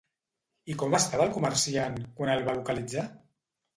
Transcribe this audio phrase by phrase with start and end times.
[0.73, 3.05] I com estava el comerciant quan el va localitzar?